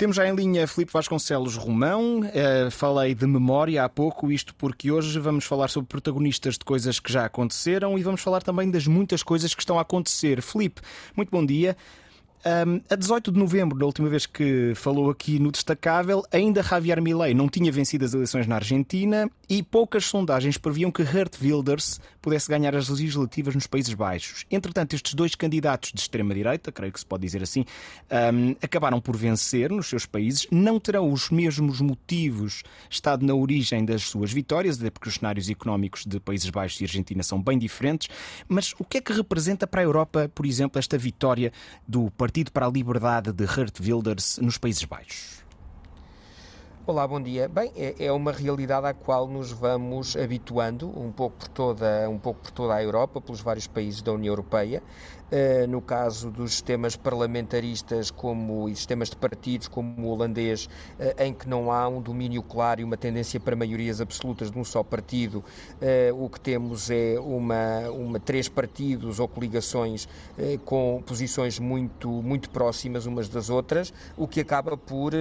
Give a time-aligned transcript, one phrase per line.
[0.00, 2.20] Temos já em linha Filipe Vasconcelos Romão.
[2.20, 6.98] Uh, falei de memória há pouco, isto porque hoje vamos falar sobre protagonistas de coisas
[6.98, 10.40] que já aconteceram e vamos falar também das muitas coisas que estão a acontecer.
[10.40, 10.80] Filipe,
[11.14, 11.76] muito bom dia.
[12.66, 17.02] Um, a 18 de novembro, da última vez que falou aqui no Destacável, ainda Javier
[17.02, 22.00] Milei não tinha vencido as eleições na Argentina e poucas sondagens previam que Geert Wilders
[22.22, 24.46] pudesse ganhar as legislativas nos Países Baixos.
[24.48, 27.64] Entretanto, estes dois candidatos de extrema-direita, creio que se pode dizer assim,
[28.32, 30.46] um, acabaram por vencer nos seus países.
[30.52, 35.50] Não terão os mesmos motivos estado na origem das suas vitórias, até porque os cenários
[35.50, 38.08] económicos de Países Baixos e Argentina são bem diferentes.
[38.46, 41.52] Mas o que é que representa para a Europa, por exemplo, esta vitória
[41.88, 45.49] do Partido para a Liberdade de Geert Wilders nos Países Baixos?
[46.86, 47.46] Olá, bom dia.
[47.46, 52.18] Bem, é, é uma realidade à qual nos vamos habituando um pouco por toda, um
[52.18, 54.82] pouco por toda a Europa, pelos vários países da União Europeia.
[55.30, 60.66] Uh, no caso dos sistemas parlamentaristas como, e sistemas de partidos como o holandês,
[60.98, 64.58] uh, em que não há um domínio claro e uma tendência para maiorias absolutas de
[64.58, 65.44] um só partido,
[65.80, 70.08] uh, o que temos é uma, uma três partidos ou coligações
[70.64, 75.12] com posições muito, muito próximas umas das outras, o que acaba por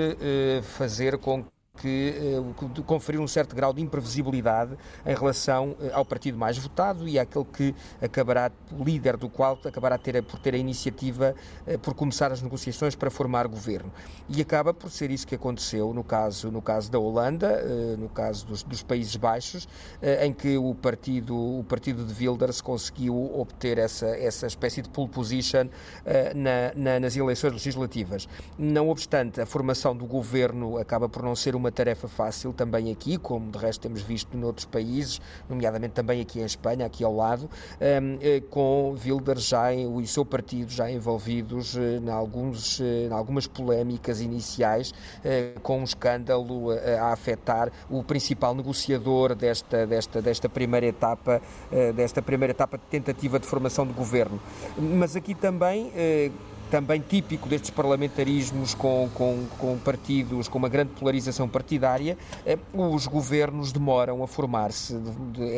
[0.64, 6.38] fazer com que uh, conferir um certo grau de imprevisibilidade em relação uh, ao partido
[6.38, 11.36] mais votado e àquele que acabará, líder do qual acabará ter, por ter a iniciativa
[11.68, 13.92] uh, por começar as negociações para formar governo.
[14.28, 17.64] E acaba por ser isso que aconteceu no caso, no caso da Holanda,
[17.98, 19.68] no caso dos, dos Países Baixos,
[20.22, 25.10] em que o partido, o partido de Wilders conseguiu obter essa, essa espécie de pole
[25.10, 25.68] position
[26.36, 28.28] na, na, nas eleições legislativas.
[28.58, 32.92] Não obstante, a formação do governo acaba por não ser uma uma tarefa fácil também
[32.92, 37.16] aqui, como de resto temos visto noutros países, nomeadamente também aqui em Espanha, aqui ao
[37.16, 42.80] lado, um, eh, com Wilders já e o seu partido já envolvidos uh, em, alguns,
[42.80, 44.94] uh, em algumas polémicas iniciais,
[45.62, 51.42] com um escândalo a afetar o principal negociador desta, desta, desta primeira etapa,
[51.96, 54.40] desta primeira etapa de tentativa de formação de governo.
[54.78, 55.92] Mas aqui também
[56.70, 63.08] também típico destes parlamentarismos com, com, com partidos, com uma grande polarização partidária, eh, os
[63.08, 64.96] governos demoram a formar-se.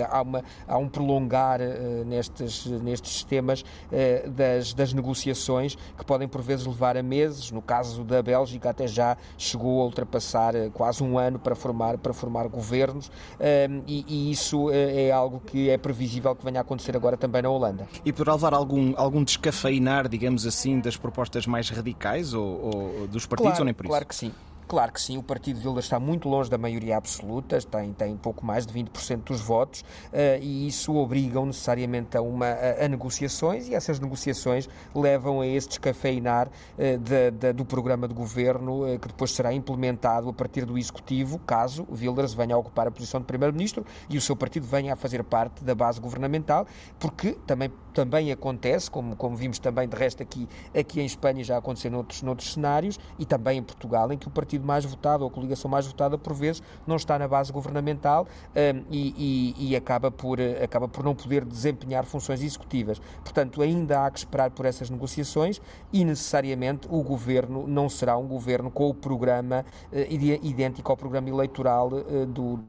[0.09, 6.27] Há, uma, há um prolongar uh, nestes, nestes sistemas uh, das, das negociações que podem
[6.27, 7.51] por vezes levar a meses.
[7.51, 12.13] No caso da Bélgica, até já chegou a ultrapassar quase um ano para formar, para
[12.13, 13.11] formar governos,
[13.87, 17.49] e, e, isso é algo que é previsível que venha a acontecer agora também na
[17.49, 17.87] Holanda.
[18.05, 23.25] E poderá levar algum, algum descafeinar, digamos assim, das propostas mais radicais ou, ou dos
[23.25, 23.89] partidos claro, ou nem por isso?
[23.89, 24.31] Claro que sim.
[24.71, 28.15] Claro que sim, o Partido de Wilders está muito longe da maioria absoluta, tem, tem
[28.15, 32.87] pouco mais de 20% dos votos uh, e isso obriga necessariamente a, uma, a, a,
[32.87, 38.85] negociações e essas negociações levam a esse descafeinar uh, de, de, do programa de governo
[38.85, 42.87] uh, que depois será implementado a partir do Executivo, caso o Wilders venha a ocupar
[42.87, 46.65] a posição de Primeiro-Ministro e o seu partido venha a fazer parte da base governamental,
[46.97, 50.47] porque também, também acontece, como, como vimos também de resto aqui,
[50.77, 54.31] aqui em Espanha já aconteceu noutros, noutros cenários e também em Portugal, em que o
[54.31, 58.27] Partido mais votado ou a coligação mais votada, por vezes, não está na base governamental
[58.55, 62.99] um, e, e, e, acaba, por, acaba por não poder desempenhar funções executivas.
[63.23, 68.27] Portanto, ainda há que esperar por essas negociações e, necessariamente, o governo não será um
[68.27, 72.59] governo com o programa uh, idêntico ao programa eleitoral uh, do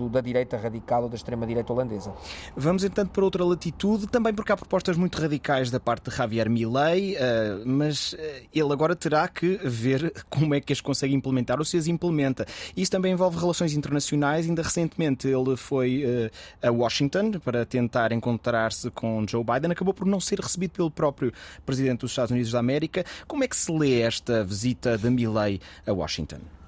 [0.00, 2.12] do, da direita radical ou da extrema-direita holandesa.
[2.56, 6.48] Vamos, entanto, para outra latitude, também porque há propostas muito radicais da parte de Javier
[6.48, 7.18] Milei, uh,
[7.66, 8.16] mas uh,
[8.54, 12.46] ele agora terá que ver como é que as consegue implementar ou se as implementa.
[12.76, 14.46] Isso também envolve relações internacionais.
[14.46, 19.72] Ainda recentemente ele foi uh, a Washington para tentar encontrar-se com Joe Biden.
[19.72, 21.32] Acabou por não ser recebido pelo próprio
[21.66, 23.04] presidente dos Estados Unidos da América.
[23.26, 26.59] Como é que se lê esta visita de Milei a Washington?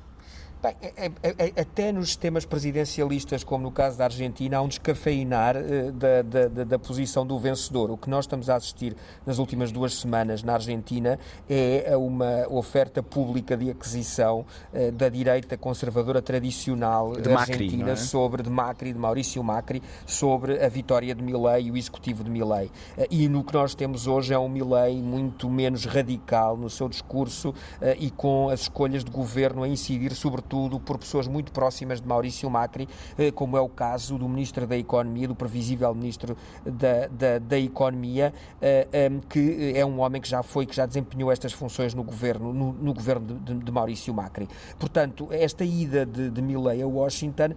[0.62, 4.68] Bem, é, é, é, até nos sistemas presidencialistas, como no caso da Argentina, há um
[4.68, 7.90] descafeinar uh, da, da, da, posição do vencedor.
[7.90, 8.94] O que nós estamos a assistir
[9.26, 11.18] nas últimas duas semanas na Argentina
[11.50, 17.96] é uma oferta pública de aquisição uh, da direita conservadora tradicional de argentina Macri, é?
[17.96, 22.30] sobre de Macri, de Maurício Macri, sobre a vitória de Milei e o executivo de
[22.30, 22.66] Milei.
[22.96, 26.88] Uh, e no que nós temos hoje é um Milei muito menos radical no seu
[26.88, 27.52] discurso
[27.98, 32.06] e com as escolhas de governo a incidir sobretudo sobretudo por pessoas muito próximas de
[32.06, 32.88] Maurício Macri,
[33.34, 38.34] como é o caso do Ministro da Economia, do previsível Ministro da, da, da Economia,
[39.28, 42.72] que é um homem que já foi, que já desempenhou estas funções no governo, no,
[42.72, 44.48] no governo de, de, Maurício Macri.
[44.78, 47.54] Portanto, esta ida de, de Milley a Washington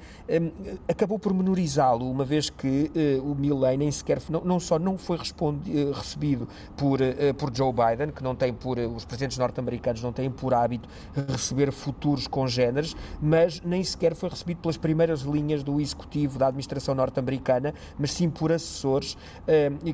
[0.87, 2.91] acabou por menorizá-lo, uma vez que
[3.21, 6.99] o Milley nem sequer, não, não só não foi recebido por,
[7.37, 10.87] por Joe Biden, que não tem por, os presidentes norte-americanos não têm por hábito
[11.27, 12.84] receber futuros congêneres,
[13.21, 18.29] mas nem sequer foi recebido pelas primeiras linhas do executivo da administração norte-americana, mas sim
[18.29, 19.17] por assessores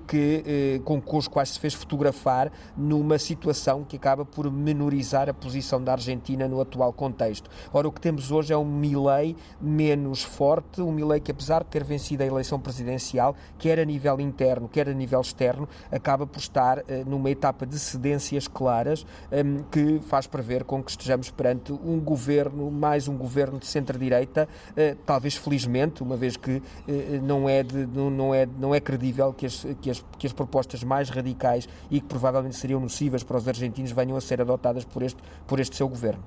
[0.08, 5.34] que, com, com os quais se fez fotografar numa situação que acaba por menorizar a
[5.34, 7.50] posição da Argentina no atual contexto.
[7.74, 11.70] Ora, o que temos hoje é um Milley menos forte, um Milley que, apesar de
[11.70, 16.40] ter vencido a eleição presidencial, quer a nível interno, quer a nível externo, acaba por
[16.40, 21.72] estar uh, numa etapa de cedências claras ehm, que faz prever com que estejamos perante
[21.72, 26.64] um governo, mais um governo de centro-direita, uh, talvez felizmente, uma vez que uh,
[27.22, 30.84] não, é de, não, é, não é credível que as, que, as, que as propostas
[30.84, 35.04] mais radicais e que provavelmente seriam nocivas para os argentinos venham a ser adotadas por
[35.04, 36.24] este, por este seu governo.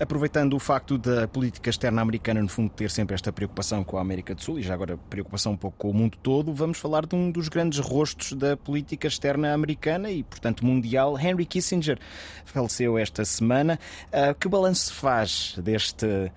[0.00, 4.00] Aproveitando o facto da política externa americana, no fundo, ter sempre esta preocupação com a
[4.00, 7.06] América do Sul e já agora preocupação um pouco com o mundo todo, vamos falar
[7.06, 11.18] de um dos grandes rostos da política externa americana e, portanto, mundial.
[11.18, 11.98] Henry Kissinger
[12.44, 13.78] faleceu esta semana.
[14.08, 16.30] Uh, que balanço faz deste, uh,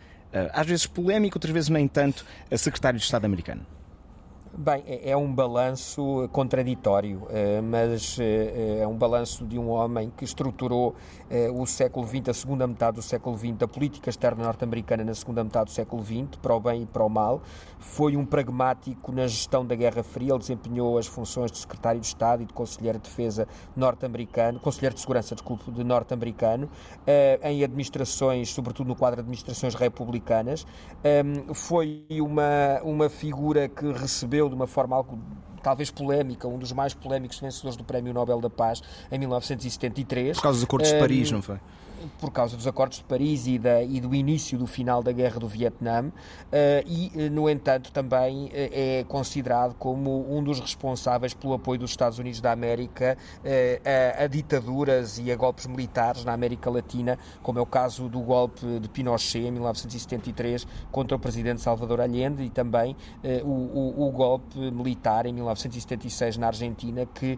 [0.53, 2.25] às vezes polémico, outras vezes nem tanto,
[2.57, 3.65] secretário de Estado americano?
[4.57, 10.09] Bem, é, é um balanço contraditório, eh, mas eh, é um balanço de um homem
[10.15, 10.95] que estruturou
[11.29, 15.13] eh, o século XX, a segunda metade do século XX, a política externa norte-americana na
[15.13, 17.41] segunda metade do século XX, para o bem e para o mal.
[17.79, 22.07] Foi um pragmático na gestão da Guerra Fria, ele desempenhou as funções de secretário de
[22.07, 26.69] Estado e de conselheiro de defesa norte-americano, conselheiro de segurança, desculpe, de norte-americano,
[27.43, 30.65] em administrações, sobretudo no quadro de administrações republicanas.
[31.03, 35.17] Ehm, foi uma, uma figura que recebeu de uma forma algo
[35.61, 40.37] talvez polémica, um dos mais polémicos vencedores do Prémio Nobel da Paz em 1973.
[40.37, 41.59] Por causa dos acordos de Paris, não foi?
[42.19, 45.39] Por causa dos acordos de Paris e, da, e do início do final da Guerra
[45.39, 46.11] do Vietnã, uh,
[46.85, 51.91] e, eh, no entanto, também uh, é considerado como um dos responsáveis pelo apoio dos
[51.91, 57.59] Estados Unidos da América a, a, ditaduras e a golpes militares na América Latina, como
[57.59, 62.49] é o caso do golpe de Pinochet em 1973 contra o presidente Salvador Allende e
[62.49, 62.95] também
[63.43, 67.37] o, o, o, golpe militar em 1976 na Argentina, que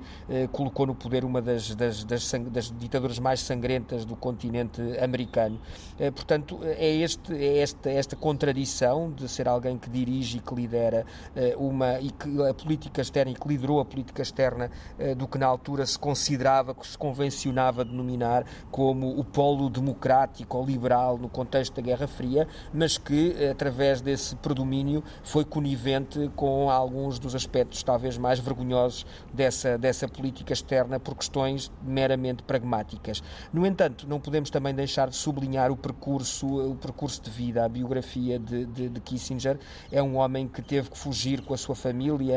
[0.51, 5.59] colocou no poder uma das, das, das, das ditaduras mais sangrentas do continente continente americano.
[5.99, 10.53] Eh, portanto, é, este, é esta, esta contradição de ser alguém que dirige e que
[10.53, 11.05] lidera
[11.35, 14.69] eh, uma e que a política externa e que liderou a política externa
[14.99, 20.57] eh, do que na altura se considerava, que se convencionava denominar como o polo democrático
[20.57, 26.69] ou liberal no contexto da Guerra Fria, mas que através desse predomínio foi conivente com
[26.69, 33.23] alguns dos aspectos talvez mais vergonhosos dessa, dessa política externa por questões meramente pragmáticas.
[33.51, 37.69] No entanto, não podemos também deixar de sublinhar o percurso, o percurso de vida, a
[37.69, 39.59] biografia de, de, de Kissinger.
[39.91, 42.35] É um homem que teve que fugir com a sua família,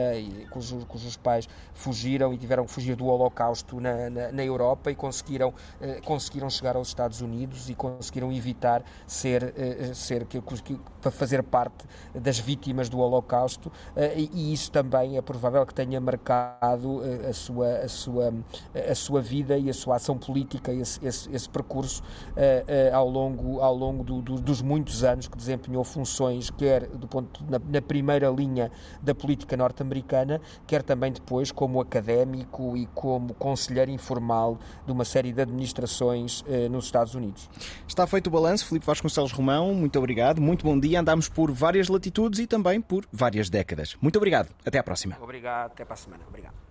[0.50, 4.94] cujos, cujos pais fugiram e tiveram que fugir do Holocausto na, na, na Europa e
[4.94, 10.78] conseguiram, eh, conseguiram chegar aos Estados Unidos e conseguiram evitar ser, eh, ser que, que,
[11.00, 15.74] para fazer parte das vítimas do Holocausto eh, e, e, isso também é provável que
[15.74, 18.34] tenha marcado eh, a, sua, a, sua,
[18.90, 22.96] a sua vida e a sua ação política, esse, esse, esse percurso percurso uh, uh,
[22.96, 27.44] ao longo, ao longo do, do, dos muitos anos que desempenhou funções, quer do ponto,
[27.48, 28.70] na, na primeira linha
[29.02, 35.32] da política norte-americana, quer também depois como académico e como conselheiro informal de uma série
[35.32, 37.50] de administrações uh, nos Estados Unidos.
[37.86, 41.00] Está feito o balanço, Filipe Vasconcelos Romão, muito obrigado, muito bom dia.
[41.00, 43.96] Andámos por várias latitudes e também por várias décadas.
[44.00, 45.16] Muito obrigado, até à próxima.
[45.20, 46.22] Obrigado, até para a semana.
[46.28, 46.69] Obrigado.